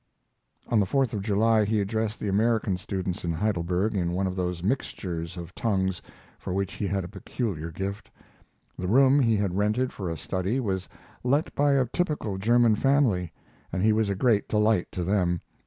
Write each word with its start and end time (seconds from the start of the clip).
On 0.67 0.79
the 0.79 0.87
Fourth 0.87 1.13
of 1.13 1.21
July 1.21 1.63
he 1.63 1.79
addressed 1.79 2.19
the 2.19 2.27
American 2.27 2.75
students 2.75 3.23
in 3.23 3.33
Heidelberg 3.33 3.93
in 3.93 4.13
one 4.13 4.25
of 4.25 4.35
those 4.35 4.63
mixtures 4.63 5.37
of 5.37 5.53
tongues 5.53 6.01
for 6.39 6.53
which 6.55 6.73
he 6.73 6.87
had 6.87 7.03
a 7.03 7.07
peculiar 7.07 7.69
gift. 7.69 8.09
The 8.79 8.87
room 8.87 9.19
he 9.19 9.35
had 9.35 9.55
rented 9.57 9.93
for 9.93 10.09
a 10.09 10.17
study 10.17 10.59
was 10.59 10.89
let 11.23 11.53
by 11.53 11.73
a 11.73 11.85
typical 11.85 12.39
German 12.39 12.75
family, 12.77 13.31
and 13.71 13.83
he 13.83 13.93
was 13.93 14.09
a 14.09 14.15
great 14.15 14.47
delight 14.49 14.87
to 14.93 15.03
them. 15.03 15.39